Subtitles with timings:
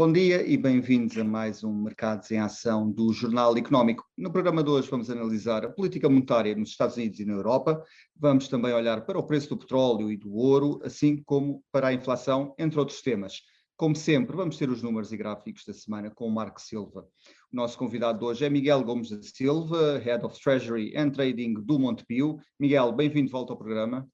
[0.00, 4.02] Bom dia e bem-vindos a mais um Mercados em Ação do Jornal Económico.
[4.16, 7.84] No programa de hoje vamos analisar a política monetária nos Estados Unidos e na Europa.
[8.16, 11.92] Vamos também olhar para o preço do petróleo e do ouro, assim como para a
[11.92, 13.42] inflação, entre outros temas.
[13.76, 17.06] Como sempre, vamos ter os números e gráficos da semana com o Marco Silva.
[17.52, 21.52] O nosso convidado de hoje é Miguel Gomes da Silva, Head of Treasury and Trading
[21.52, 22.38] do Montepio.
[22.58, 24.08] Miguel, bem-vindo de volta ao programa.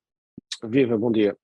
[0.65, 1.39] Viva, bom dia.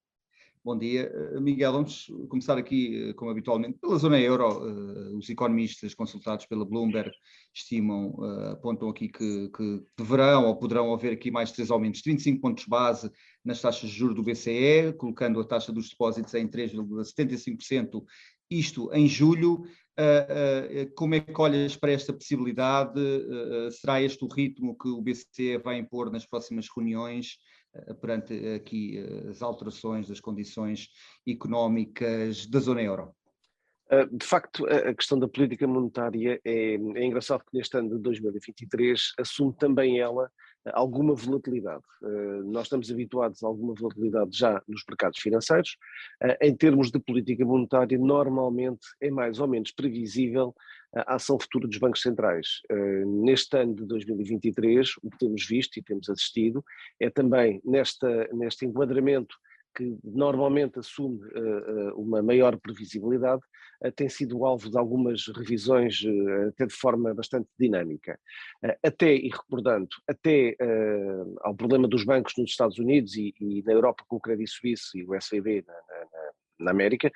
[0.64, 1.10] Bom dia.
[1.12, 4.44] Eh, Miguel, vamos começar aqui, eh, como habitualmente, pela zona euro.
[4.46, 7.10] Eh, os economistas consultados pela Bloomberg
[7.52, 8.14] estimam,
[8.52, 12.64] apontam aqui que, que deverão ou poderão haver aqui mais três aumentos de 25 pontos
[12.66, 13.10] base
[13.44, 18.04] nas taxas de juros do BCE, colocando a taxa dos depósitos em 3,75%,
[18.48, 19.64] isto em julho.
[20.94, 23.00] Como é que olhas para esta possibilidade?
[23.80, 27.36] Será este o ritmo que o BCE vai impor nas próximas reuniões?
[27.74, 30.88] Eh, perante aqui eh, as alterações das condições
[31.26, 33.14] económicas da zona euro?
[33.90, 38.02] Eh, de facto, a questão da política monetária é, é engraçado que neste ano de
[38.02, 40.30] 2023 assume também ela
[40.70, 41.82] alguma volatilidade.
[42.44, 45.76] Nós estamos habituados a alguma volatilidade já nos mercados financeiros.
[46.40, 50.54] Em termos de política monetária, normalmente é mais ou menos previsível
[50.94, 52.60] a ação futura dos bancos centrais.
[53.06, 56.64] Neste ano de 2023, o que temos visto e temos assistido
[57.00, 59.34] é também nesta, neste enquadramento
[59.74, 63.42] que normalmente assume uh, uma maior previsibilidade,
[63.84, 66.02] uh, tem sido alvo de algumas revisões,
[66.48, 68.18] até de forma bastante dinâmica.
[68.84, 70.56] até, e recordando, até
[71.40, 74.98] ao problema dos bancos nos Estados Unidos e, e, na Europa com o Credit Suisse
[74.98, 77.10] e o SVB na, na, na América,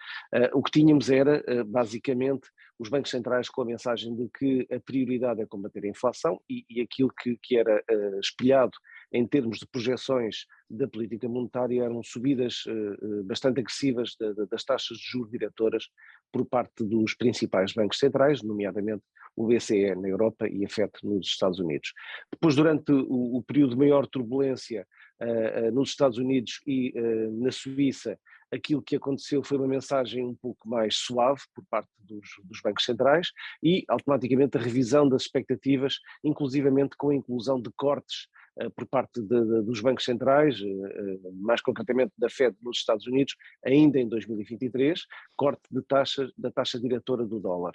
[0.52, 5.40] o que tínhamos era, basicamente, os bancos centrais com a mensagem de que a prioridade
[5.40, 7.82] é combater a inflação e, e aquilo que, que era
[8.20, 8.76] espelhado
[9.12, 14.16] em termos de projeções da política monetária eram subidas uh, bastante agressivas
[14.50, 15.88] das taxas de juros diretoras
[16.32, 19.02] por parte dos principais bancos centrais, nomeadamente
[19.36, 21.92] o BCE na Europa e a FED nos Estados Unidos.
[22.32, 24.86] Depois, durante o, período de maior turbulência
[25.20, 26.92] uh, nos Estados Unidos e
[27.32, 28.18] na Suíça,
[28.52, 32.84] aquilo que aconteceu foi uma mensagem um pouco mais suave por parte dos, dos, bancos
[32.84, 33.30] centrais
[33.62, 38.28] e automaticamente a revisão das expectativas, inclusivamente com a inclusão de cortes
[38.74, 43.34] por parte de, de, dos bancos centrais, uh, mais concretamente da Fed nos Estados Unidos,
[43.64, 45.00] ainda em 2023,
[45.36, 47.72] corte de taxa, da taxa diretora do dólar.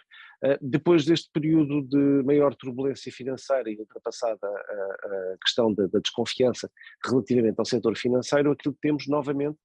[0.60, 6.70] Depois deste período de maior turbulência financeira e ultrapassada a, a questão da, da desconfiança
[7.06, 9.58] relativamente ao setor financeiro, aquilo que temos novamente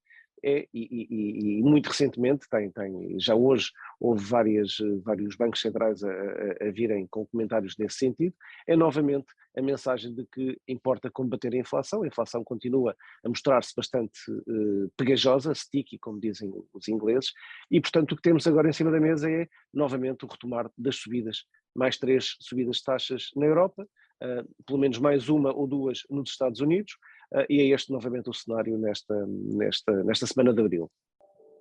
[0.45, 6.03] é, e, e, e, muito recentemente, tem, tem, já hoje houve várias, vários bancos centrais
[6.05, 8.35] a, a, a, virem com comentários nesse sentido,
[8.67, 9.27] é novamente
[9.57, 14.91] a mensagem de que importa combater a inflação, a inflação continua a mostrar-se bastante uh,
[14.97, 17.33] pegajosa, sticky, como dizem os ingleses,
[17.71, 20.97] e portanto o que temos agora em cima da mesa é novamente o retomar das
[20.97, 23.89] subidas, mais três subidas de taxas na Europa,
[24.23, 26.97] uh, pelo menos mais uma ou duas nos Estados Unidos,
[27.49, 30.91] e é este novamente o cenário nesta, nesta, nesta semana de abril.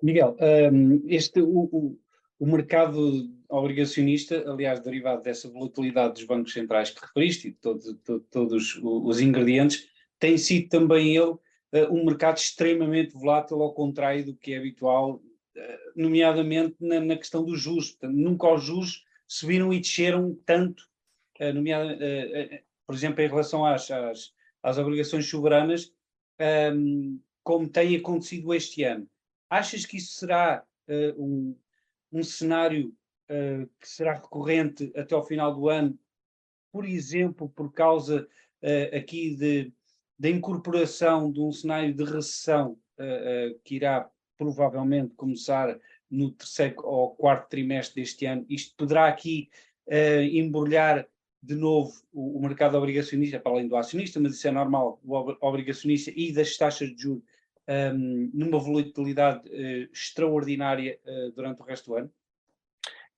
[0.02, 0.36] Miguel,
[0.72, 1.98] um, este, o, o,
[2.38, 8.20] o, mercado obrigacionista, aliás, derivado dessa volatilidade dos bancos centrais que referiste, e todo, todo,
[8.30, 9.88] todos os ingredientes,
[10.18, 11.40] tem sido também ele uh,
[11.90, 15.20] um mercado extremamente volátil, ao contrário do que é habitual, uh,
[15.94, 17.96] nomeadamente na, na, questão dos juros.
[18.02, 20.82] Nunca os juros subiram e desceram tanto,
[21.40, 25.92] uh, por exemplo, em relação às, às às obrigações soberanas,
[26.74, 29.08] um, como tem acontecido este ano.
[29.48, 31.56] Achas que isso será uh, um,
[32.12, 32.92] um, cenário
[33.30, 35.96] uh, que será recorrente até ao final do ano,
[36.72, 38.28] por exemplo, por causa
[38.62, 39.72] uh, aqui de,
[40.18, 42.78] da incorporação de um cenário de recessão
[43.62, 45.78] que irá provavelmente começar
[46.10, 48.46] no terceiro ou quarto trimestre deste ano?
[48.48, 49.50] Isto poderá aqui
[50.32, 51.06] embrulhar
[51.46, 55.36] de novo o, o, mercado obrigacionista, para além do acionista, mas isso é normal, o
[55.40, 57.22] obrigacionista e das taxas de juros
[57.68, 62.10] um, numa volatilidade uh, extraordinária uh, durante o resto do ano?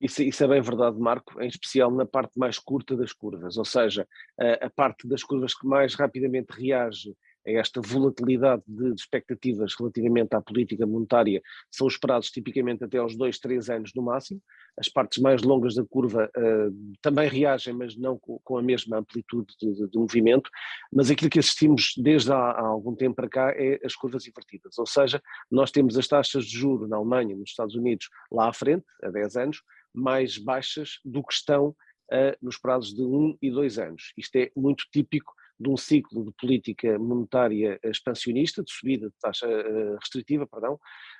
[0.01, 3.65] Isso, isso, é bem verdade, Marco, em especial na parte mais curta das curvas, ou
[3.65, 4.07] seja,
[4.39, 7.13] a, a parte das curvas que mais rapidamente reage
[7.57, 11.41] a esta volatilidade de, expectativas relativamente à política monetária
[11.71, 14.41] são os prazos tipicamente até aos dois, três anos no máximo.
[14.77, 18.97] As partes mais longas da curva uh, também reagem, mas não com, com a mesma
[18.97, 20.49] amplitude de, de, de, movimento.
[20.93, 24.77] Mas aquilo que assistimos desde há, há, algum tempo para cá é as curvas invertidas,
[24.77, 25.21] ou seja,
[25.51, 29.09] nós temos as taxas de juro na Alemanha, nos Estados Unidos, lá à frente, há
[29.09, 29.61] 10 anos,
[29.93, 34.13] mais baixas do que estão uh, nos prazos de 1 um e 2 anos.
[34.17, 39.47] Isto é muito típico de um ciclo de política monetária expansionista, de subida de taxa
[39.47, 40.79] uh, restritiva, perdão,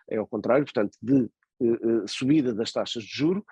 [0.09, 1.30] é ao contrário, portanto, de
[1.62, 3.45] uh, subida das taxas de juro,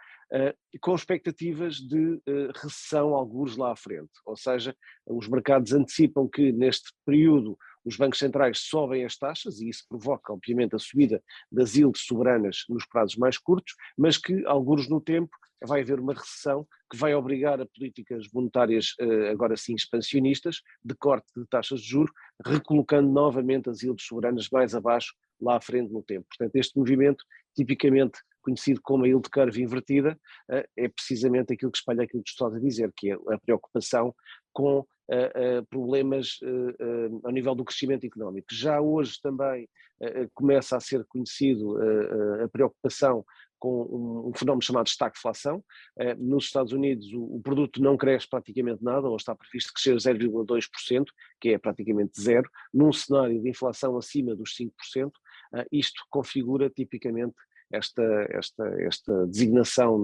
[0.81, 2.21] com expectativas de
[2.61, 4.11] recessão, alguns lá à frente.
[4.25, 4.75] Ou seja,
[5.05, 7.57] os mercados antecipam que neste período
[7.87, 12.65] os bancos centrais sobem as taxas e isso provoca, obviamente, a subida das yields soberanas
[12.67, 15.33] nos prazos mais curtos, mas que, alguns no tempo,
[15.65, 20.95] vai haver uma recessão que vai obrigar a políticas monetárias, eh, agora sim expansionistas, de
[20.95, 22.11] corte de taxas de juros,
[22.45, 26.25] recolocando novamente as yields soberanas mais abaixo, lá à frente no tempo.
[26.29, 27.23] Portanto, este movimento,
[27.55, 30.17] tipicamente conhecido como a yield curve invertida,
[30.49, 34.15] eh, é precisamente aquilo que espalha aquilo que estou a dizer, que é a preocupação
[34.53, 36.39] com uh, problemas
[37.23, 38.47] ao nível do crescimento económico.
[38.51, 39.69] Já hoje também
[40.33, 41.77] começa a ser conhecido
[42.43, 43.23] a preocupação
[43.59, 45.63] com um, um, fenómeno chamado estagflação.
[46.17, 51.05] nos Estados Unidos o, o, produto não cresce praticamente nada, ou está previsto crescer 0,2%,
[51.39, 55.11] que é praticamente zero, num cenário de inflação acima dos 5%,
[55.71, 57.35] isto configura tipicamente
[57.71, 60.03] esta, esta, esta designação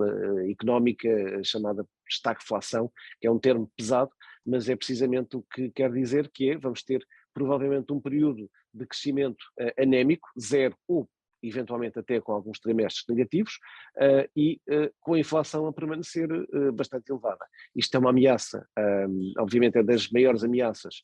[0.50, 1.09] económica
[1.44, 4.11] chamada estagflação, que é um termo pesado,
[4.45, 8.85] mas é precisamente o que quer dizer que é, vamos ter provavelmente um período de
[8.85, 11.09] crescimento uh, anémico, zero ou
[11.43, 13.53] eventualmente até com alguns trimestres negativos,
[13.97, 17.45] uh, e uh, com a inflação a permanecer uh, bastante elevada.
[17.75, 18.67] Isto é uma ameaça,
[19.09, 21.03] um, obviamente é das maiores ameaças,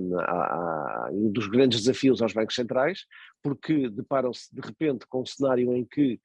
[0.00, 3.04] um, um dos grandes desafios aos bancos centrais,
[3.42, 6.20] porque deparam-se de repente com um cenário em que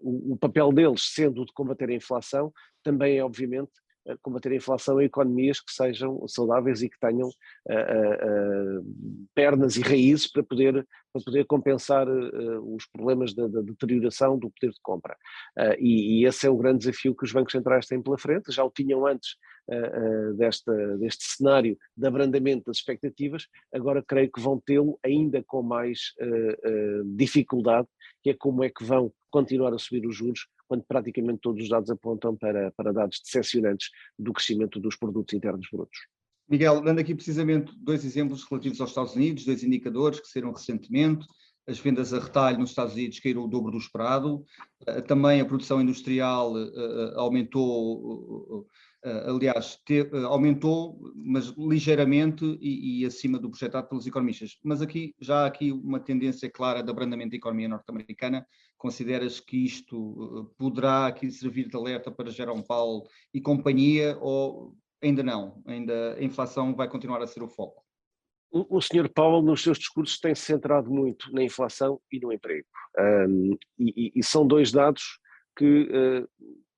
[0.00, 2.52] o, o papel deles, sendo o de combater a inflação,
[2.82, 3.72] também é obviamente
[4.22, 9.80] combater a inflação em economias que sejam saudáveis e que tenham uh, uh, pernas e
[9.80, 14.80] raízes para poder, para poder compensar uh, os problemas da, da, deterioração do poder de
[14.82, 15.16] compra.
[15.78, 18.64] E, e, esse é o grande desafio que os bancos centrais têm pela frente, já
[18.64, 19.36] o tinham antes
[20.36, 26.12] desta, deste cenário de abrandamento das expectativas, agora creio que vão tê-lo ainda com mais
[27.14, 27.86] dificuldade,
[28.22, 31.68] que é como é que vão continuar a subir os juros quando praticamente todos os
[31.68, 35.98] dados apontam para, para dados decepcionantes do crescimento dos produtos internos brutos.
[36.48, 41.26] Miguel, dando aqui precisamente dois exemplos relativos aos Estados Unidos, dois indicadores que saíram recentemente,
[41.66, 44.46] as vendas a retalho nos Estados Unidos caíram o dobro do esperado,
[44.86, 48.66] eh, também a produção industrial eh, eh, aumentou
[49.04, 54.58] aliás, te, uh, aumentou, mas ligeiramente e, e, acima do projetado pelos economistas.
[54.62, 58.46] Mas aqui já há aqui uma tendência clara de abrandamento da economia norte-americana.
[58.78, 63.04] Consideras que isto uh, poderá aqui servir de alerta para Jerome Powell
[63.34, 65.62] e companhia ou ainda não?
[65.66, 67.82] Ainda a inflação vai continuar a ser o foco?
[68.54, 69.08] O, Sr.
[69.08, 72.66] Powell, nos seus discursos, tem se centrado muito na inflação e no emprego.
[72.98, 75.18] Um, e, e, são dois dados
[75.56, 75.88] que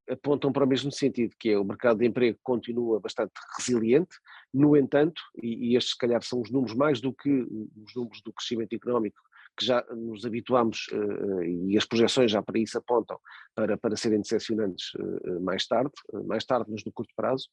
[0.08, 4.16] apontam para o mesmo sentido, que é o mercado de emprego continua bastante resiliente,
[4.52, 8.20] no entanto, e, e estes se calhar são os números mais do que os números
[8.22, 9.20] do crescimento económico
[9.56, 13.18] que já nos habituamos uh, e as projeções já para isso apontam
[13.54, 15.92] para, para serem decepcionantes uh, mais tarde,
[16.26, 17.48] mais tarde, mas no curto prazo.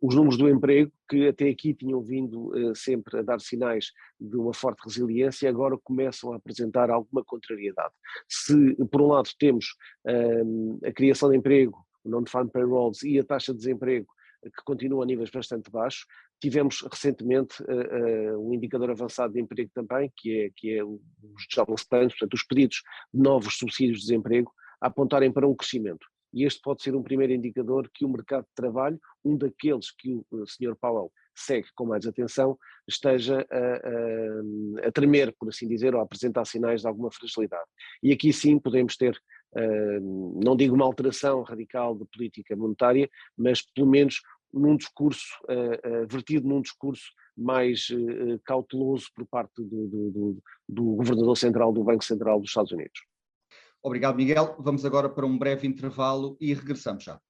[0.00, 3.90] os números do emprego, que até aqui tinham vindo sempre a dar sinais
[4.20, 7.92] de uma forte resiliência, agora começam a apresentar alguma contrariedade.
[8.28, 9.76] Se, por um lado, temos
[10.84, 14.06] a criação de emprego, o non-farm payrolls e a taxa de desemprego
[14.50, 16.06] que continua a níveis bastante baixos.
[16.40, 21.00] Tivemos recentemente uh, uh, um indicador avançado de emprego também, que é, que é os
[21.50, 22.82] jobless plans, portanto, os pedidos
[23.12, 26.06] de novos subsídios de desemprego, apontarem para um crescimento.
[26.34, 30.12] E este pode ser um primeiro indicador que o mercado de trabalho, um daqueles que
[30.12, 30.76] o, o Sr.
[30.80, 32.58] Powell segue com mais atenção,
[32.88, 37.68] esteja a, a, a, tremer, por assim dizer, ou a apresentar sinais de alguma fragilidade.
[38.02, 39.16] E aqui sim podemos ter,
[39.56, 44.20] uh, não digo uma alteração radical de política monetária, mas pelo menos
[44.54, 47.04] num discurso, uh, uh, vertido num discurso
[47.36, 52.72] mais uh, cauteloso por parte do, do, do, governador central do Banco Central dos Estados
[52.72, 53.00] Unidos.
[53.82, 54.56] Obrigado, Miguel.
[54.60, 57.20] Vamos agora para um breve intervalo e regressamos já.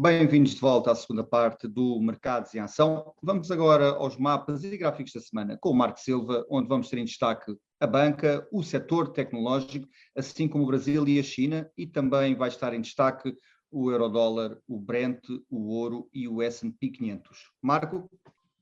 [0.00, 3.12] Bem-vindos de volta à segunda parte do Mercados em Ação.
[3.20, 6.98] Vamos agora aos mapas e gráficos da semana com o Marco Silva, onde vamos ter
[6.98, 11.86] em destaque a banca, o setor tecnológico, assim como o Brasil e a China, e
[11.86, 13.36] também vai estar em destaque
[13.70, 15.20] o eurodólar, o Brent,
[15.50, 17.52] o ouro e o S&P 500.
[17.60, 18.10] Marco?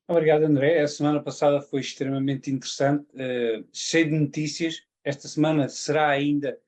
[0.08, 0.80] Obrigado, André.
[0.80, 4.82] A semana passada foi extremamente interessante, uh, cheio de notícias.
[5.02, 6.58] Esta semana será ainda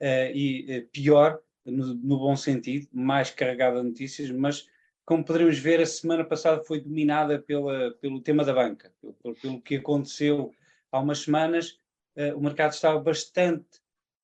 [0.00, 4.68] uh, e, uh, pior, no, no, bom sentido, mais carregada de notícias, mas
[5.04, 8.92] como poderemos ver, a semana passada foi dominada pela, pelo tema da banca,
[9.22, 10.52] pelo, pelo que aconteceu
[10.90, 11.78] há umas semanas.
[12.16, 13.80] Uh, o mercado estava bastante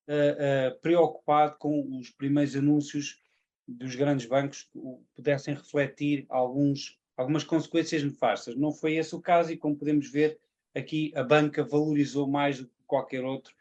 [0.07, 3.21] uh, uh, preocupado com os primeiros anúncios
[3.67, 4.79] dos grandes bancos que
[5.15, 8.55] pudessem refletir alguns, algumas consequências nefastas.
[8.55, 10.39] Não foi esse o caso, e como podemos ver,
[10.75, 13.53] aqui a banca valorizou mais do que qualquer outro.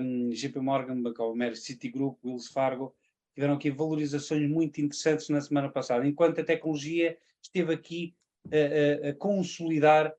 [0.00, 2.94] Um, JP Morgan, America, Citigroup, Wells Fargo,
[3.34, 8.14] tiveram aqui valorizações muito interessantes na semana passada, enquanto a tecnologia esteve aqui
[8.50, 10.14] a, a, a consolidar,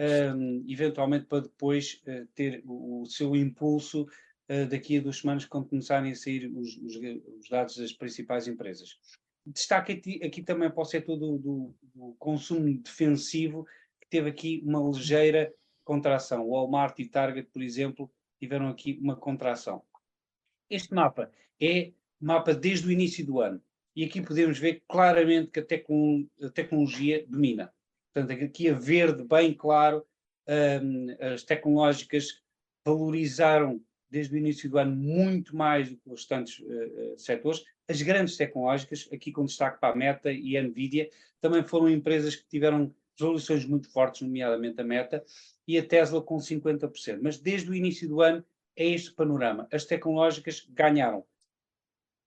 [0.00, 4.02] um, eventualmente para depois uh, ter o, seu impulso
[4.48, 6.96] uh, daqui a duas semanas, quando começarem a sair os, os,
[7.38, 8.98] os dados das principais empresas.
[9.46, 13.66] Destaque aqui, aqui também para o setor do, do, do, consumo defensivo,
[14.00, 15.52] que teve aqui uma ligeira
[15.84, 16.46] contração.
[16.46, 19.82] O Walmart e Target, por exemplo, tiveram aqui uma contração.
[20.68, 21.30] Este mapa
[21.60, 23.60] é mapa desde o início do ano.
[23.94, 27.72] E aqui podemos ver claramente que a, tecno, a tecnologia domina.
[28.12, 30.04] Portanto, aqui a verde, bem claro,
[30.48, 32.42] um, as tecnológicas
[32.84, 37.64] valorizaram desde o início do ano muito mais do que os restantes uh, setores.
[37.88, 41.08] As grandes tecnológicas, aqui com destaque para a Meta e a Nvidia,
[41.40, 45.24] também foram empresas que tiveram resoluções muito fortes, nomeadamente a Meta,
[45.66, 47.20] e a Tesla com 50%.
[47.22, 48.44] Mas desde o início do ano
[48.76, 49.68] é este panorama.
[49.72, 51.24] As tecnológicas ganharam.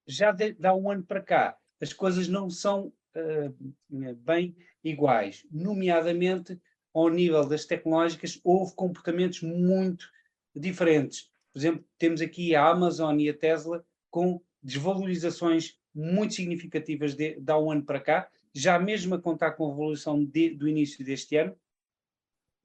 [0.07, 5.45] Já de, dá um ano para cá, as coisas não são uh, bem iguais.
[5.51, 6.59] Nomeadamente,
[6.93, 10.09] ao nível das tecnológicas, houve comportamentos muito
[10.55, 11.31] diferentes.
[11.51, 17.51] Por exemplo, temos aqui a Amazon e a Tesla com desvalorizações muito significativas de, de
[17.51, 21.03] há um ano para cá, já mesmo a contar com a evolução de, do início
[21.03, 21.55] deste ano.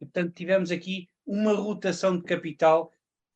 [0.00, 2.92] E, portanto, tivemos aqui uma rotação de capital,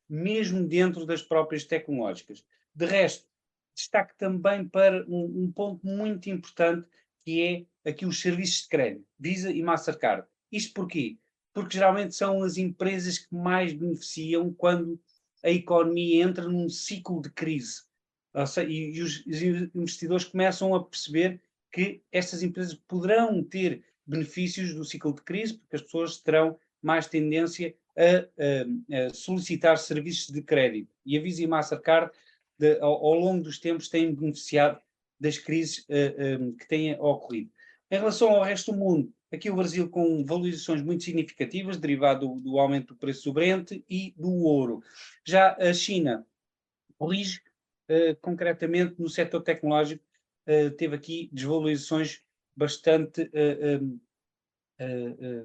[0.09, 2.45] mesmo dentro das próprias tecnológicas.
[2.73, 3.27] De resto,
[3.75, 6.87] destaque também para um, um ponto muito importante,
[7.25, 10.27] que é aqui os serviços de crédito, Visa e Mastercard.
[10.51, 11.17] Isto porquê?
[11.53, 14.99] Porque geralmente são as empresas que mais beneficiam quando
[15.43, 17.83] a economia entra num ciclo de crise
[18.67, 19.41] e, os, os
[19.75, 25.75] investidores começam a perceber que estas empresas poderão ter benefícios do ciclo de crise, porque
[25.75, 30.91] as pessoas terão mais tendência a, a, a solicitar serviços de crédito.
[31.05, 32.11] E a Visa e Mastercard,
[32.57, 34.79] de, ao, ao, longo dos tempos, têm beneficiado
[35.23, 37.49] das crises eh, um, que têm ocorrido.
[37.89, 42.41] Em relação ao resto do mundo, aqui o Brasil com valorizações muito significativas, derivado do,
[42.41, 44.83] do aumento do preço do Brent e do ouro.
[45.25, 46.27] Já a China
[46.97, 47.39] corrige
[47.89, 50.03] uh, concretamente no setor tecnológico,
[50.45, 52.21] uh, teve aqui desvalorizações
[52.53, 54.01] bastante uh,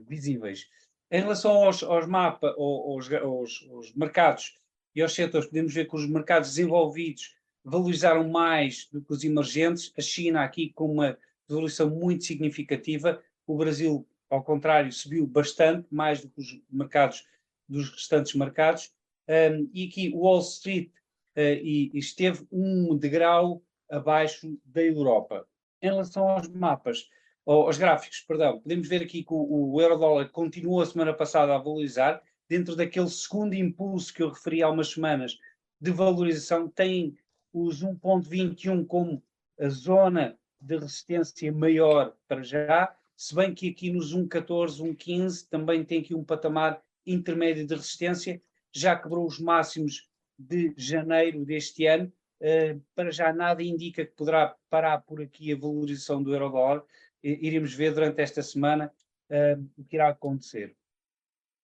[0.08, 0.68] visíveis.
[1.08, 4.58] Em relação aos, aos mapas, aos, aos, aos, mercados
[4.92, 7.37] e aos setores, podemos ver que os mercados desenvolvidos
[7.68, 9.92] valorizaram mais do que os emergentes.
[9.96, 13.22] A China aqui com uma valorização muito significativa.
[13.46, 17.24] O Brasil, ao contrário, subiu bastante, mais do que os mercados
[17.68, 18.92] dos restantes mercados.
[19.28, 20.88] Um, e aqui Wall Street
[21.36, 25.46] uh, e, esteve um degrau abaixo da Europa.
[25.82, 27.08] Em relação aos mapas,
[27.46, 31.58] aos gráficos, perdão, podemos ver aqui que o, o euro-dólar continuou a semana passada a
[31.58, 35.38] valorizar, dentro daquele segundo impulso que eu referi há umas semanas
[35.80, 37.16] de valorização, tem
[37.62, 39.22] os 1.21 como
[39.58, 45.84] a zona de resistência maior para já, se bem que aqui nos 1.14, 1.15 também
[45.84, 48.40] tem aqui um patamar intermédio de resistência,
[48.72, 54.54] já quebrou os máximos de janeiro deste ano, uh, para já nada indica que poderá
[54.70, 56.84] parar por aqui a valorização do euro-dólar,
[57.22, 58.92] iremos ver durante esta semana
[59.30, 60.76] uh, o que irá acontecer.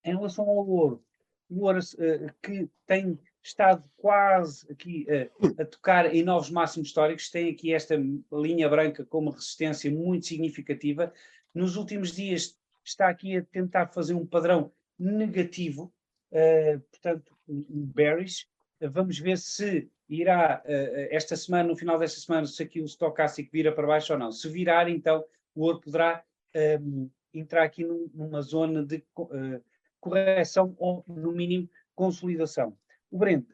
[0.04, 1.04] Em relação ao ouro,
[1.48, 7.30] o ouro uh, que tem estado quase aqui uh, a tocar em novos máximos históricos,
[7.30, 7.94] tem aqui esta
[8.32, 11.12] linha branca com uma resistência muito significativa.
[11.54, 15.92] Nos últimos dias está aqui a tentar fazer um padrão negativo,
[16.32, 18.48] uh, portanto, um bearish.
[18.80, 20.62] vamos ver se irá,
[21.10, 24.32] esta semana, no final desta semana, se aqui o stocástico vira para baixo ou não.
[24.32, 25.24] Se virar, então,
[25.54, 26.22] o ouro poderá
[26.80, 29.62] um, entrar aqui num, numa zona de uh,
[30.00, 32.76] correção ou, no mínimo, consolidação.
[33.14, 33.46] O Brent.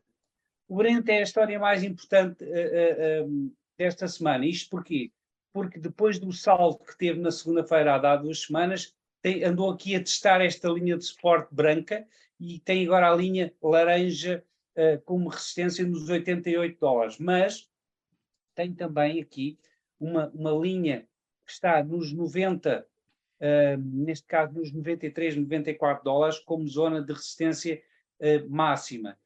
[0.67, 4.47] O Brent é a história mais importante uh, uh, um, desta semana.
[4.47, 5.13] Isto porquê?
[5.53, 10.01] Porque depois do salto que teve na segunda-feira, há duas semanas, tem, andou aqui a
[10.03, 14.43] testar esta linha de suporte branca e tem agora a linha laranja
[14.77, 17.19] uh, como resistência nos 88 dólares.
[17.19, 17.69] Mas
[18.55, 19.59] tem também aqui
[20.01, 21.07] uma, uma linha
[21.45, 27.83] que está nos 90, uh, neste caso nos 93, 94 dólares, como zona de resistência
[28.21, 29.19] uh, máxima.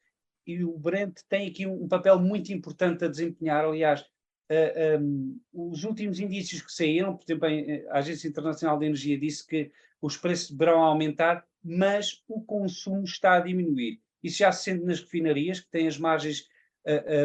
[0.46, 5.84] E o Brent tem aqui um, papel muito importante a desempenhar, aliás, uh, um, os
[5.84, 7.48] últimos indícios que saíram, por exemplo,
[7.90, 9.70] a Agência Internacional de Energia disse que
[10.00, 14.00] os preços deverão aumentar, mas o consumo está a diminuir.
[14.22, 16.46] Isso já se sente nas refinarias, que têm as margens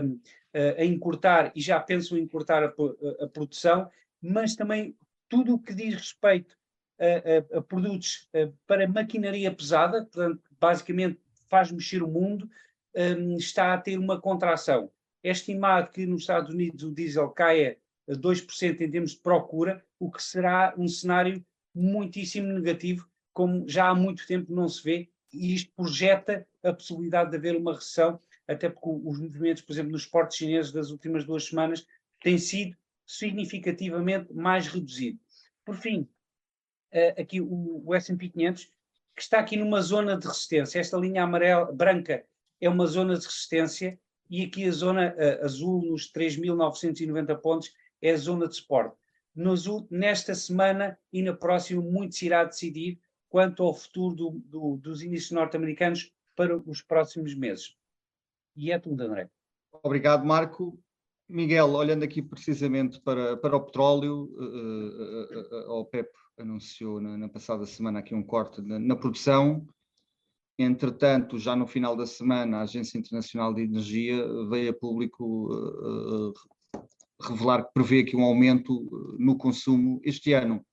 [0.04, 0.20] um,
[0.78, 2.74] a encurtar e já pensam em encurtar a,
[3.24, 3.90] a, produção,
[4.22, 4.96] mas também
[5.28, 6.58] tudo o que diz respeito
[7.00, 12.50] a, a, a produtos a, para maquinaria pesada, portanto, basicamente faz mexer o mundo,
[12.96, 14.92] um, está a ter uma contração.
[15.24, 17.78] É estimado que nos Estados Unidos o diesel caia
[18.10, 23.90] a 2% em termos de procura, o que será um cenário muitíssimo negativo, como já
[23.90, 28.20] há muito tempo não se vê, e isto projeta a possibilidade de haver uma recessão,
[28.48, 31.86] até porque os movimentos, por exemplo, nos portos chineses das últimas duas semanas
[32.22, 35.22] têm sido significativamente mais reduzidos.
[35.64, 36.02] Por fim,
[36.94, 38.66] uh, aqui o S&P 500,
[39.16, 40.80] que está aqui numa zona de resistência.
[40.80, 42.26] Esta linha amarela, branca
[42.60, 44.00] é uma zona de resistência
[44.30, 48.96] e aqui a zona uh, azul, nos 3.990 pontos, é a zona de suporte.
[49.90, 53.00] Nesta semana e na próxima, muito se irá decidir
[53.30, 57.76] quanto ao futuro do, do, dos índices norte-americanos para os próximos meses.
[58.56, 59.30] E é tudo, André.
[59.84, 60.78] Obrigado, Marco.
[61.30, 67.18] Miguel, olhando aqui precisamente para, para o petróleo, uh, uh, uh, a OPEP anunciou na,
[67.18, 69.68] na, passada semana aqui um corte na, na, produção.
[70.62, 75.50] Entretanto, já no final da semana, a Agência Internacional de Energia veio a público
[77.22, 80.64] revelar que prevê aqui um aumento no consumo este ano.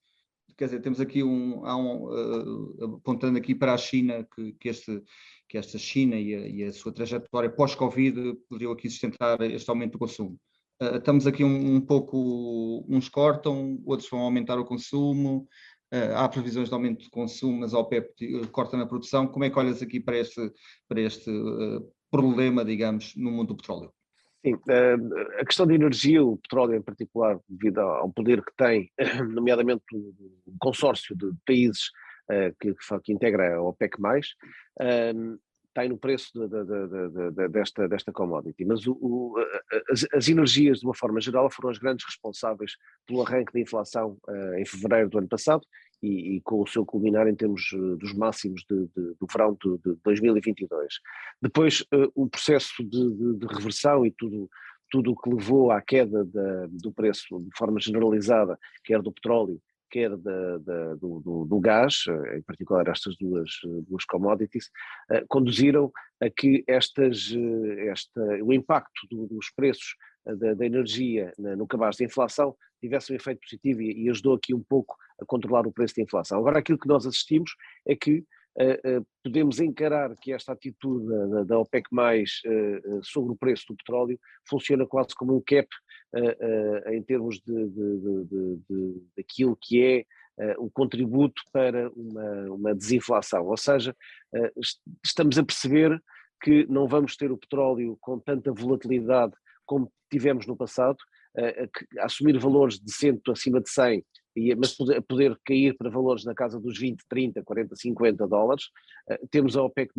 [0.56, 5.02] Quer dizer, temos aqui um, um apontando aqui para a China, que, que este
[5.48, 9.92] que esta China e a, e a sua trajetória pós-Covid poderiam aqui sustentar este aumento
[9.92, 10.38] do consumo.
[10.82, 15.48] Uh, estamos aqui um, um, pouco, uns cortam, outros vão aumentar o consumo, uh,
[16.14, 19.26] há previsões de aumento de consumo, mas a OPEP corta na produção.
[19.26, 20.52] Como é que olhas aqui para este,
[20.88, 23.92] para este uh, problema, digamos, no mundo do petróleo?
[24.44, 24.54] Sim,
[25.40, 28.90] a questão de energia, o petróleo em particular, devido ao poder que tem,
[29.34, 31.90] nomeadamente o consórcio de países
[32.60, 33.96] que, que, integra a OPEC+,
[35.76, 38.64] tem no preço de, de, de, desta, desta commodity.
[38.64, 39.34] Mas o, o,
[39.90, 42.72] as, as, energias, de uma forma geral, foram as grandes responsáveis
[43.06, 45.62] pelo arranque da inflação uh, em fevereiro do ano passado
[46.02, 48.88] e, e, com o seu culminar em termos uh, dos máximos do
[49.30, 50.94] verão de, 2022.
[51.42, 54.48] Depois, uh, o processo de, reversão e tudo
[54.88, 56.24] tudo o que levou à queda
[56.70, 62.04] do preço de forma generalizada, quer do petróleo, quer da, da, do, do, do, gás,
[62.08, 63.50] eh, em particular estas duas,
[63.88, 64.70] duas commodities,
[65.10, 71.32] eh, conduziram a que estas, eh, esta, o impacto do, dos preços da, da, energia
[71.38, 75.24] no cabaz de inflação tivesse um efeito positivo e, e, ajudou aqui um pouco a
[75.24, 76.38] controlar o preço da inflação.
[76.38, 77.54] Agora, aquilo que nós assistimos
[77.86, 78.24] é que
[79.22, 84.86] podemos encarar que esta atitude da, da OPEC+, uh, sobre o preço do petróleo funciona
[84.86, 85.68] quase como um cap
[86.14, 87.70] uh, em termos de,
[89.16, 90.04] daquilo que é
[90.58, 93.46] o contributo para uma, uma desinflação.
[93.46, 93.96] Ou seja,
[95.02, 95.98] estamos a perceber
[96.42, 99.32] que não vamos ter o petróleo com tanta volatilidade
[99.66, 100.96] como tivemos no passado,
[101.36, 104.04] a, assumir valores de 100 acima de 100,
[104.56, 108.64] mas poder, poder, cair para valores na casa dos 20, 30, 40, 50 dólares.
[109.30, 109.90] temos a OPEC+,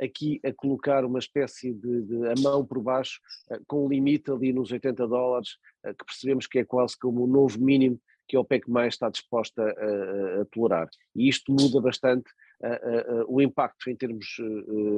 [0.00, 4.30] aqui a colocar uma espécie de, de a mão por baixo, uh, com um limite
[4.30, 8.36] ali nos 80 dólares, uh, que percebemos que é quase como o novo mínimo que
[8.36, 10.88] a OPEC mais está disposta a, a, tolerar.
[11.14, 12.28] E isto muda bastante
[13.28, 14.36] o impacto em termos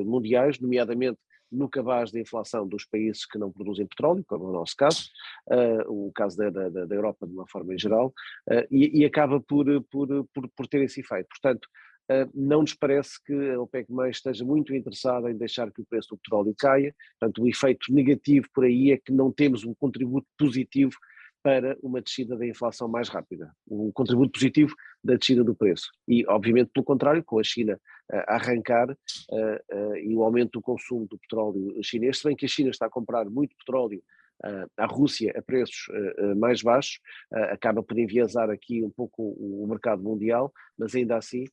[0.06, 1.18] mundiais, nomeadamente
[1.50, 5.08] no cabaz da inflação dos países que não produzem petróleo, como é o nosso caso,
[5.86, 8.12] o caso da, da, da, Europa de uma forma em geral,
[8.70, 11.28] e, e, acaba por, por, por, por ter esse efeito.
[11.28, 11.68] Portanto,
[12.10, 15.86] ah, não nos parece que a OPEC mais esteja muito interessada em deixar que o
[15.86, 19.74] preço do petróleo caia, portanto o efeito negativo por aí é que não temos um
[19.74, 20.96] contributo positivo
[21.42, 25.90] para uma descida da inflação mais rápida, um contributo positivo da descida do preço.
[26.06, 27.80] E, obviamente, pelo contrário, com a China
[28.10, 32.46] a arrancar uh, uh, e o aumento do consumo do petróleo chinês, se bem que
[32.46, 34.02] a China está a comprar muito petróleo
[34.76, 35.88] à Rússia a preços
[36.36, 37.00] mais baixos,
[37.50, 41.44] acaba por enviesar aqui um pouco o, mercado mundial, mas ainda assim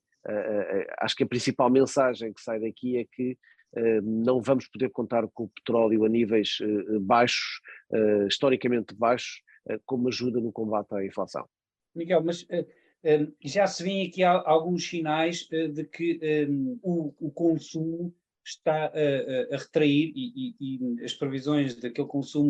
[1.00, 3.36] acho que a principal mensagem que sai daqui é que
[4.04, 6.60] não vamos poder contar com o petróleo a níveis
[7.02, 7.60] baixos,
[8.28, 9.42] historicamente baixos,
[9.84, 11.50] como ajuda no combate à inflação.
[11.96, 12.46] Miguel, mas
[13.44, 18.14] já se vêem aqui alguns sinais de que um, o, consumo
[18.44, 18.92] está
[19.52, 22.50] a retrair e, as previsões daquele consumo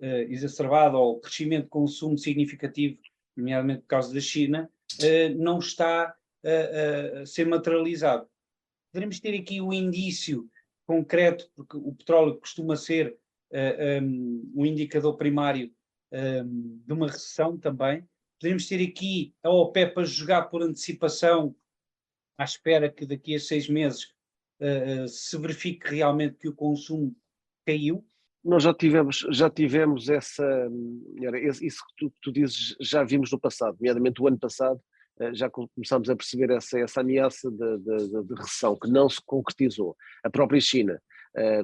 [0.00, 2.98] exacerbado ou crescimento de consumo significativo,
[3.36, 4.68] nomeadamente por causa da China,
[5.36, 8.28] não está a, ser materializado.
[8.92, 10.48] Poderemos ter aqui o indício
[10.86, 13.16] concreto, porque o petróleo costuma ser
[14.02, 15.70] um, um, indicador primário
[16.12, 18.06] um, de uma recessão também.
[18.44, 21.56] Podemos ter aqui a OPEP a jogar por antecipação,
[22.36, 24.04] à espera que daqui a seis meses
[24.60, 27.16] uh, se verifique realmente que o consumo
[27.64, 28.06] caiu.
[28.44, 30.44] Nós já tivemos, já tivemos essa,
[31.62, 34.78] isso que tu, tu dizes, já vimos no passado, nomeadamente o ano passado,
[35.32, 39.96] já começámos a perceber essa, essa ameaça de, de, de, recessão que não se concretizou.
[40.22, 41.00] A própria China,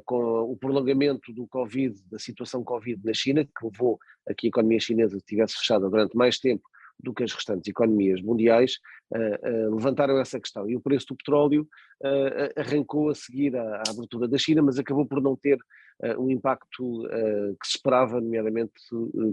[0.07, 4.49] com o prolongamento do Covid, da situação Covid na China, que levou a que a
[4.49, 6.70] economia chinesa estivesse fechada durante mais tempo
[7.03, 8.79] do que as restantes economias mundiais,
[9.13, 10.69] uh, uh, levantaram essa questão.
[10.69, 11.67] E o preço do petróleo
[12.03, 15.59] uh, arrancou a seguir à, à, abertura da China, mas acabou por não ter
[16.19, 17.03] um impacto
[17.61, 18.73] que se esperava, nomeadamente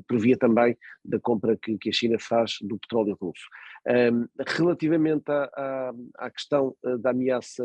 [0.05, 3.45] previa também da compra que, que, a China faz do petróleo russo.
[3.87, 7.63] Um, relativamente à, à, à, questão da ameaça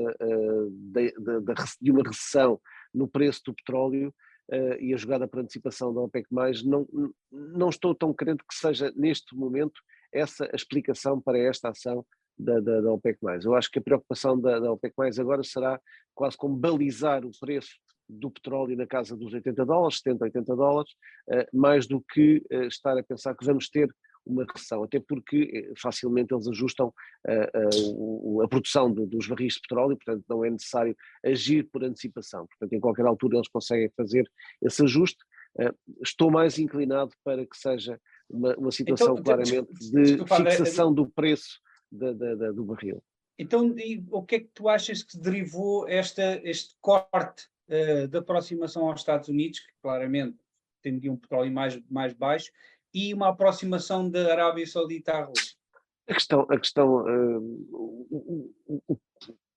[0.71, 2.61] de, de, de uma recessão
[2.95, 4.15] no preço do petróleo,
[4.51, 6.29] uh, e a jogada por antecipação da OPEC+,
[6.65, 6.87] não,
[7.31, 9.81] não estou tão crente que seja neste momento
[10.13, 12.05] essa a explicação para esta ação
[12.39, 13.19] da, da, da OPEC+.
[13.45, 15.81] Eu acho que a preocupação da, da OPEC+, agora será
[16.15, 17.77] quase como balizar o preço
[18.09, 20.93] do petróleo na casa dos 80 dólares, 70, 80 dólares,
[21.29, 23.89] uh, mais do que uh, estar a pensar que vamos ter
[24.25, 26.95] uma recessão, até porque eh, facilmente eles ajustam
[27.27, 32.47] uh, uh, a produção dos barris de petróleo, portanto não é necessário agir por antecipação,
[32.47, 34.31] portanto em qualquer altura eles conseguem fazer
[34.63, 35.19] esse ajuste.
[36.03, 38.01] Estou mais inclinado para que seja
[38.33, 43.03] uma, uma situação então, claramente de fixação do preço de, de, de, do barril.
[43.39, 43.75] Então,
[44.11, 47.49] o que é que tu achas que derivou esta, este corte
[48.11, 50.37] da aproximação aos Estados Unidos, que claramente
[50.83, 52.53] tem um petróleo mais, mais baixo,
[52.93, 55.57] e uma aproximação da Arábia Saudita à Rússia?
[56.09, 57.39] A questão, a questão uh,
[57.71, 58.99] o, o, o,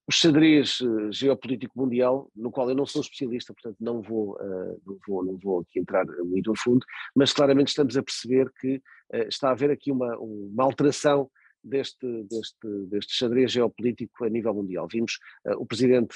[0.08, 4.82] o xadrez uh, geopolítico mundial, no qual eu não sou especialista, portanto não vou, uh,
[4.86, 8.82] não vou, não vou aqui entrar muito a fundo, mas claramente estamos a perceber que
[9.28, 11.30] está a haver aqui uma, uma alteração
[11.64, 14.88] deste, deste, deste xadrez geopolítico a nível mundial.
[14.92, 15.20] Vimos
[15.58, 16.16] o presidente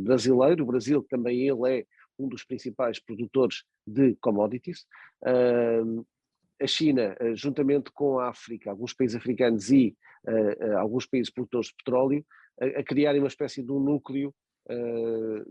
[0.00, 1.84] brasileiro, o Brasil também ele é
[2.18, 4.86] um dos principais produtores de commodities,
[6.60, 11.32] a China, eh, juntamente com a África, alguns países africanos e uh, uh, alguns países
[11.32, 12.24] produtores de petróleo,
[12.60, 14.34] a, a criarem uma espécie de um núcleo
[14.68, 15.44] uh,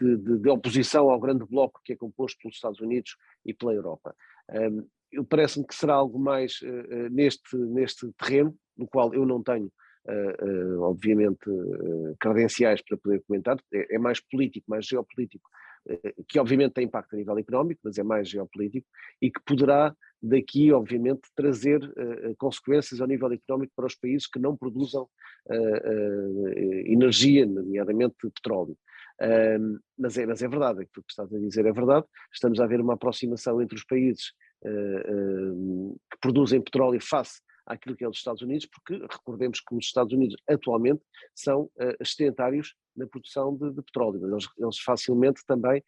[0.00, 3.72] de, de, de, oposição ao grande bloco que é composto pelos Estados Unidos e pela
[3.72, 4.14] Europa.
[4.50, 6.60] Um, parece-me que será algo mais
[7.10, 9.68] neste, neste terreno, no qual eu não tenho,
[10.82, 11.40] obviamente,
[12.20, 15.50] credenciais para poder comentar, é, é mais político, mais geopolítico,
[16.28, 18.86] que obviamente tem impacto a nível económico, mas é mais geopolítico,
[19.20, 24.38] e que poderá daqui, obviamente, trazer uh, consequências ao nível económico para os países que
[24.38, 25.08] não produzam
[25.46, 26.48] uh, uh,
[26.86, 28.76] energia, nomeadamente petróleo.
[29.98, 32.80] mas, é, mas é verdade, aquilo que estás a dizer é verdade, estamos a ver
[32.80, 37.40] uma aproximação entre os países que produzem petróleo face
[37.72, 41.02] àquilo que é os Estados Unidos, porque recordemos que os Estados Unidos atualmente
[41.34, 45.82] são extentários na produção de, de petróleo, eles, eles, facilmente também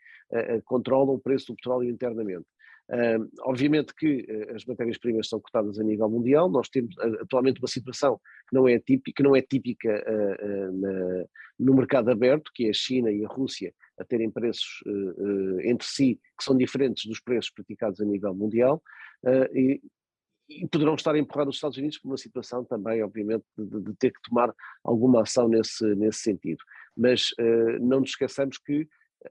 [0.65, 2.47] controlam o preço do petróleo internamente.
[2.93, 7.59] Uh, obviamente que uh, as matérias-primas são cotadas a nível mundial, nós temos uh, atualmente
[7.59, 10.05] uma situação que não é típica, não é típica
[10.73, 11.25] na,
[11.59, 14.83] no mercado aberto, que é a China e a Rússia a terem preços
[15.65, 18.83] entre si que são diferentes dos preços praticados a nível mundial,
[19.55, 19.81] e,
[20.61, 23.95] e, poderão estar a empurrar os Estados Unidos por uma situação também, obviamente, de, de
[23.95, 26.63] ter que tomar alguma ação nesse, nesse sentido.
[26.97, 27.31] Mas
[27.81, 28.87] não nos esqueçamos que,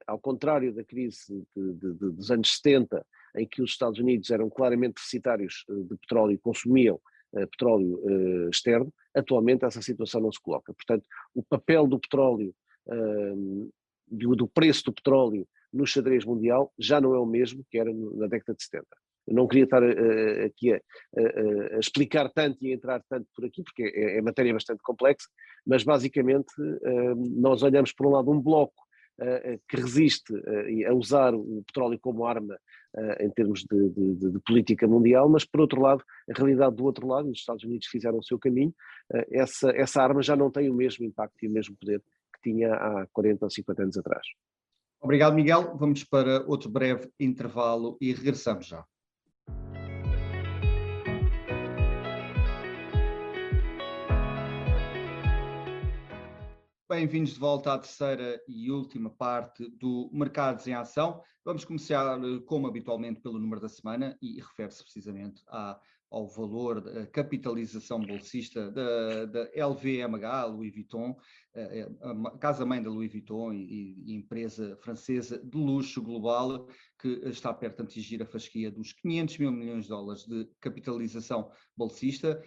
[0.08, 3.06] ao contrário da crise de, de, dos anos 70,
[3.36, 6.96] em que os Estados Unidos eram claramente deficitários eh, de petróleo e consumiam
[7.34, 10.74] uh, petróleo uh, externo, atualmente essa situação não se coloca.
[10.74, 12.54] Portanto, o papel do petróleo,
[12.88, 13.72] uh,
[14.08, 17.92] do, do, preço do petróleo no xadrez mundial já não é o mesmo que era
[17.94, 18.86] na década de 70.
[19.32, 19.82] Não queria estar
[20.46, 24.22] aqui a, a, a, explicar tanto e a entrar tanto por aqui, porque é, é
[24.22, 25.28] matéria bastante complexa,
[25.66, 26.54] mas basicamente
[27.16, 28.74] nós olhamos por um lado um bloco
[29.70, 30.34] que resiste
[30.88, 32.58] a usar o petróleo como arma
[33.20, 37.06] em termos de, de, de, política mundial, mas por outro lado, a realidade do outro
[37.06, 38.74] lado, os Estados Unidos fizeram o seu caminho,
[39.32, 42.02] essa, essa arma já não tem o mesmo impacto e o mesmo poder
[42.34, 44.26] que tinha há 40 ou 50 anos atrás.
[45.02, 45.76] Obrigado, Miguel.
[45.78, 48.86] Vamos para outro breve intervalo e regressamos já.
[56.92, 61.24] Bem-vindos de volta à terceira e última parte do Mercados em Ação.
[61.46, 66.82] Vamos começar, eh, como habitualmente, pelo número da semana e refere-se precisamente à, ao valor
[66.82, 71.16] da capitalização bolsista da, da LVMH, Louis Vuitton,
[71.56, 76.68] eh, eh, casa-mãe da Louis Vuitton e, e, empresa francesa de luxo global,
[77.00, 81.50] que está perto de atingir a fasquia dos 500 mil milhões de dólares de capitalização
[81.76, 82.44] bolsista.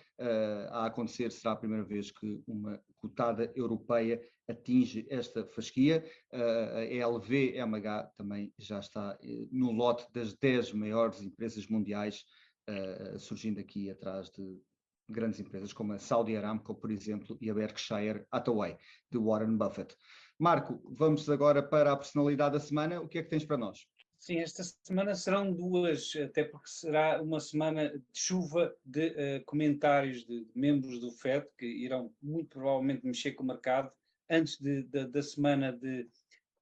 [0.70, 6.04] A acontecer será a primeira vez que uma cotada europeia atinge esta fasquia.
[6.33, 9.18] A LVMH também já está
[9.50, 12.24] no lote das 10 maiores empresas mundiais
[12.68, 14.61] uh, surgindo aqui atrás de
[15.09, 18.76] grandes empresas como a Saudi Aramco, por exemplo, e a Berkshire Hathaway,
[19.11, 19.94] de Warren Buffett.
[20.38, 23.00] Marco, vamos agora para a personalidade da semana.
[23.00, 23.87] O que é que tens para nós?
[24.18, 30.24] Sim, esta semana serão duas, até porque será uma semana de chuva de uh, comentários
[30.24, 33.92] de, membros do FED que irão muito provavelmente mexer com o mercado
[34.30, 36.08] antes de, de, da semana de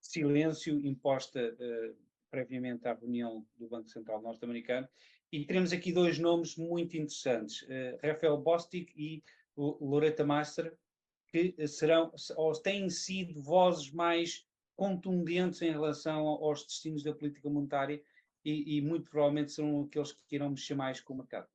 [0.00, 1.96] silêncio imposta uh,
[2.30, 4.88] previamente à reunião do Banco Central norte-americano.
[5.30, 9.22] E teremos aqui dois nomes muito interessantes, uh, Rafael Bostic e
[9.56, 10.76] Loretta Master,
[11.28, 14.46] que serão, ou têm sido vozes mais
[14.76, 18.02] contundentes em relação aos destinos da política monetária
[18.44, 21.46] e, e muito provavelmente serão aqueles que irão mexer mais com o mercado.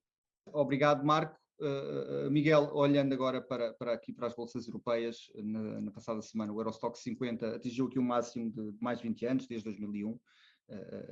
[0.46, 1.38] Obrigado, Marco.
[1.60, 6.54] Uh, Miguel, olhando agora para, para aqui para as bolsas europeias, na, na, passada semana
[6.54, 10.12] o Eurostock 50 atingiu aqui um máximo de mais de 20 anos, desde 2001.
[10.12, 10.20] Uh,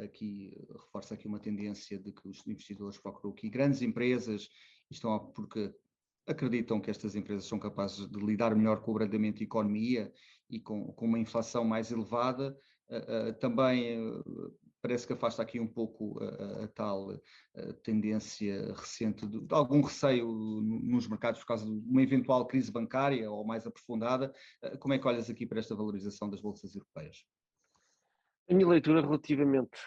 [0.03, 4.47] aqui reforça aqui uma tendência de que os investidores procuram aqui grandes empresas,
[4.91, 5.73] estão porque
[6.27, 10.13] acreditam que estas empresas são capazes de lidar melhor com o abrandamento da economia
[10.47, 12.55] e com, com uma inflação mais elevada.
[12.87, 13.99] Uh, também
[14.85, 17.19] parece que afasta aqui um pouco a, tal
[17.83, 23.31] tendência recente de, de, algum receio nos mercados por causa de uma eventual crise bancária
[23.31, 24.31] ou mais aprofundada.
[24.79, 27.25] como é que olhas aqui para esta valorização das bolsas europeias?
[28.47, 29.79] A minha leitura relativamente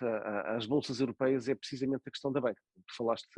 [0.46, 2.60] às bolsas europeias é precisamente a questão da banca.
[2.88, 3.28] Tu falaste,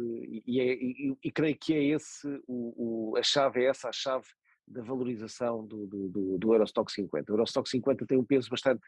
[0.47, 3.93] e, é, e, e creio que é esse, o, o, a chave é essa, a
[3.93, 4.27] chave
[4.67, 7.31] da valorização do, do, do, Eurostock 50.
[7.31, 8.81] O Eurostock 50 tem um peso bastante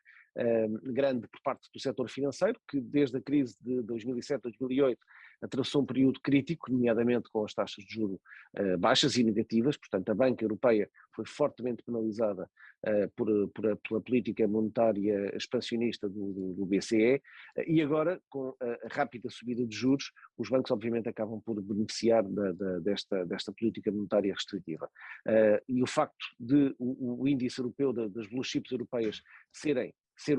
[0.82, 4.98] grande por parte do setor financeiro, que desde a crise de 2007, 2008
[5.42, 8.20] atravessou um período crítico, nomeadamente com as taxas de juro
[8.58, 12.48] uh, baixas e negativas, portanto a banca europeia foi fortemente penalizada
[12.86, 17.20] uh, por, por, pela política monetária expansionista do, do, do BCE,
[17.66, 22.52] e agora com a rápida subida de juros, os bancos obviamente acabam por beneficiar da,
[22.52, 24.88] da, desta, desta política monetária restritiva.
[25.68, 29.92] e o facto de o, o índice europeu das blue chips europeias serem
[30.22, 30.38] ser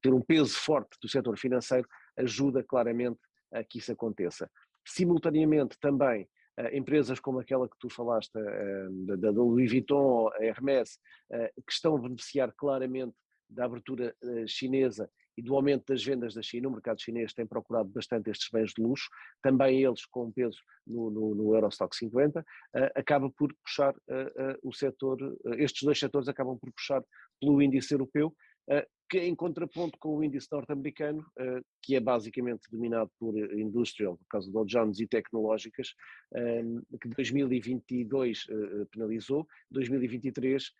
[0.00, 3.18] ter um peso forte do setor financeiro ajuda claramente
[3.52, 4.50] a que isso aconteça.
[4.86, 6.28] Simultaneamente também
[6.60, 10.98] Uh, empresas como aquela que tu falaste, uh, da, Louis Vuitton, a Hermès,
[11.32, 13.16] uh, que estão a beneficiar claramente
[13.48, 14.14] da abertura
[14.46, 18.48] chinesa e do aumento das vendas da China, o mercado chinês tem procurado bastante estes
[18.50, 19.08] bens de luxo,
[19.42, 22.44] também eles com peso no, no, no Eurostock 50,
[22.94, 23.94] acaba por puxar
[24.62, 25.18] o setor,
[25.58, 27.02] estes dois setores acabam por puxar
[27.40, 28.51] pelo índice europeu, eh,
[29.12, 34.26] que em contraponto com o índice norte-americano, eh, que é basicamente dominado por industrial, por
[34.26, 35.94] causa do Jones e tecnológicas,
[36.98, 40.72] que 2022 eh, penalizou, 2023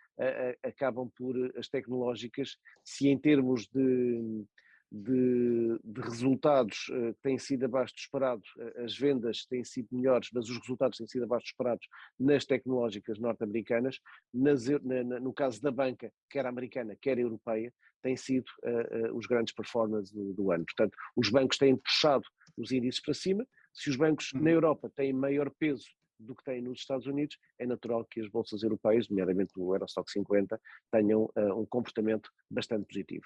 [0.62, 4.46] acabam por as tecnológicas, se em termos de
[4.92, 10.28] de, de, resultados uh, têm sido abaixo do esperado, uh, as vendas têm sido melhores,
[10.34, 11.86] mas os resultados têm sido abaixo do esperados
[12.20, 13.98] nas tecnológicas norte-americanas.
[14.34, 20.34] no caso da banca, quer americana, quer europeia, têm sido uh, os grandes performances do,
[20.34, 20.64] do, ano.
[20.66, 22.24] Portanto, os bancos têm puxado
[22.58, 23.46] os índices para cima.
[23.72, 24.42] Se os bancos uhum.
[24.42, 25.86] na Europa têm maior peso
[26.18, 30.10] do que têm nos Estados Unidos, é natural que as bolsas europeias, nomeadamente o Eurostock
[30.10, 30.60] 50,
[30.92, 33.24] tenham um comportamento bastante positivo.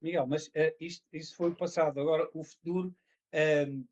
[0.00, 2.00] Miguel, mas uh, isto, isso foi o passado.
[2.00, 2.94] Agora, o futuro,
[3.32, 3.82] ehm,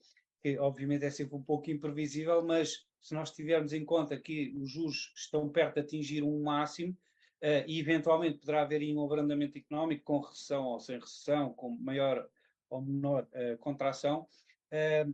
[0.40, 4.70] que obviamente é sempre um pouco imprevisível, mas se nós tivermos em conta que os
[4.70, 10.04] juros estão perto de atingir um máximo uh, e eventualmente poderá haver um abrandamento económico
[10.04, 12.28] com recessão ou sem recessão, com maior
[12.70, 14.28] ou menor uh, contração,
[14.70, 15.12] ehm,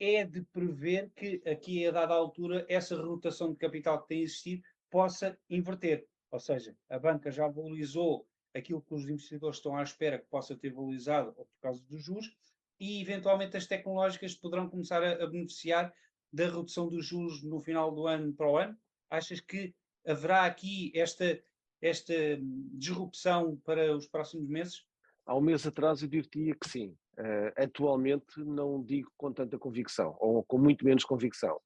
[0.00, 4.62] é de prever que aqui a dada altura essa rotação de capital que tem existido
[4.90, 6.06] possa inverter.
[6.30, 10.56] Ou seja, a banca já valorizou aquilo que os investidores estão à espera que possa
[10.56, 12.36] ter valorizado ou por causa dos juros,
[12.80, 15.92] e eventualmente as tecnológicas poderão começar a, a beneficiar
[16.32, 18.76] da redução dos juros no final do ano para o ano?
[19.10, 19.74] Achas que
[20.06, 21.40] haverá aqui esta,
[21.80, 22.14] esta
[22.72, 24.84] disrupção para os próximos meses?
[25.26, 26.96] Há um mês atrás eu diria que sim.
[27.18, 31.56] Uh, atualmente não digo com tanta convicção, ou com muito menos convicção.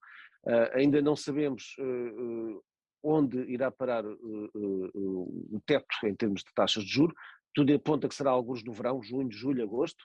[0.43, 2.63] Uh, ainda não sabemos uh,
[3.03, 7.15] onde irá parar uh, uh, o teto em termos de taxas de juros,
[7.53, 10.03] tudo aponta que será alguns no verão, junho, julho, agosto.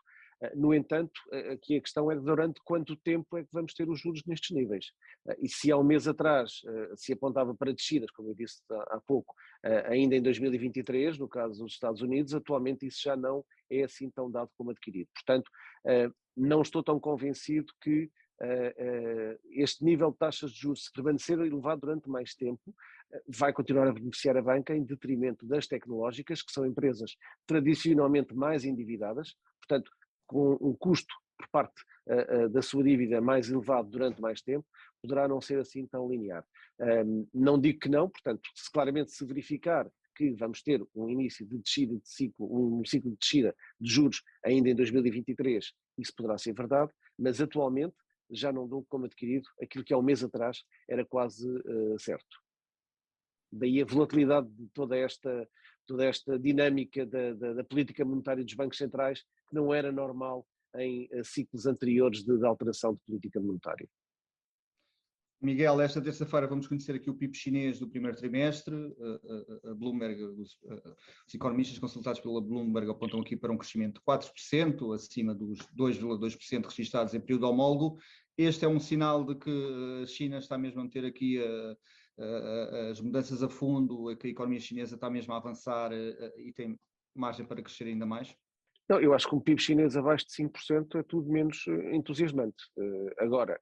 [0.55, 4.23] No entanto, aqui a questão é durante quanto tempo é que vamos ter os juros
[4.25, 4.93] nestes níveis.
[5.41, 6.61] E se há um mês atrás
[6.95, 9.35] se apontava para descidas, como eu disse há pouco,
[9.87, 14.31] ainda em 2023, no caso dos Estados Unidos, atualmente isso já não é assim tão
[14.31, 15.09] dado como adquirido.
[15.13, 15.51] Portanto,
[16.37, 18.09] não estou tão convencido que
[19.51, 23.89] este nível de taxas de juros, se permanecer elevado durante mais tempo, uh, vai continuar
[23.89, 29.91] a beneficiar a banca em detrimento das tecnológicas, que são empresas tradicionalmente mais endividadas, portanto,
[30.27, 31.83] com um custo por parte
[32.51, 34.67] da sua dívida mais elevado durante mais tempo,
[35.03, 36.45] poderá não ser assim tão linear.
[37.33, 41.59] Não digo que não, portanto, se claramente se verificar que vamos ter um início de
[41.59, 46.53] descida de ciclo, um ciclo de descida de juros ainda em 2023, isso poderá ser
[46.55, 47.95] verdade, mas atualmente
[48.31, 52.39] já não dou como adquirido aquilo que há um mês atrás era quase uh, certo.
[53.51, 55.49] Daí a volatilidade de toda esta,
[55.87, 60.47] toda esta dinâmica da, da, da política monetária dos bancos centrais, que não era normal
[60.77, 63.89] em uh, ciclos anteriores de, de alteração de política monetária.
[65.41, 68.75] Miguel, esta terça-feira vamos conhecer aqui o PIB chinês do primeiro trimestre.
[69.65, 70.59] A, Bloomberg, os,
[71.27, 76.67] os, economistas consultados pela Bloomberg apontam aqui para um crescimento de 4%, acima dos 2,2%
[76.67, 77.99] registrados em período homólogo.
[78.37, 81.77] Este é um sinal de que a China está mesmo a meter aqui a,
[82.21, 86.77] a, as mudanças a fundo, que a economia chinesa está mesmo a avançar e tem
[87.15, 88.35] margem para crescer ainda mais?
[88.89, 92.65] Não, eu acho que um PIB chinês abaixo de 5% é tudo menos eh, entusiasmante.
[92.79, 93.61] Eh, agora,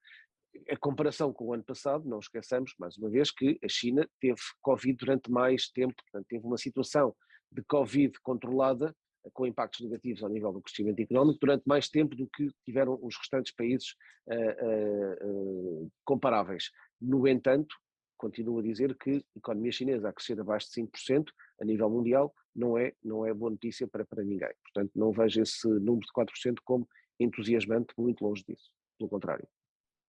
[0.71, 4.40] a comparação com o ano passado, não esqueçamos, mais uma vez, que a China teve
[4.62, 7.14] Covid durante mais tempo, portanto, teve uma situação
[7.51, 8.95] de Covid controlada,
[9.33, 13.16] com impactos negativos ao nível do crescimento económico, durante mais tempo do que tiveram os
[13.16, 13.95] restantes países
[14.29, 16.71] uh, uh, comparáveis.
[17.01, 17.75] No entanto,
[18.16, 21.25] continuo a dizer que a economia chinesa a crescer abaixo de 5%
[21.61, 24.53] a nível mundial não é, não é boa notícia para, para ninguém.
[24.62, 26.88] Portanto, não vejo esse número de 4% como
[27.19, 28.71] entusiasmante, muito longe disso.
[28.99, 29.47] Pelo contrário.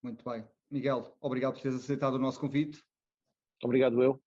[0.08, 0.48] Muito bem.
[0.72, 2.82] Miguel, obrigado por teres aceitado o nosso convite.
[3.62, 4.22] Obrigado eu.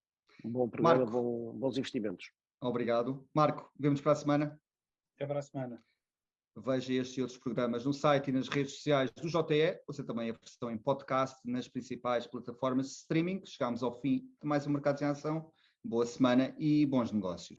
[0.44, 2.30] Um bom programa, bom, bons investimentos.
[2.60, 3.26] Obrigado.
[3.34, 4.60] Marco, vemos para a semana.
[5.16, 5.82] Até para a semana.
[6.54, 9.80] Veja estes e outros programas no site e nas redes sociais do JE.
[9.86, 13.40] Você também a versão em podcast nas principais plataformas de streaming.
[13.46, 15.50] Chegamos ao fim de mais um Mercado em Ação.
[15.82, 17.58] Boa semana e bons negócios.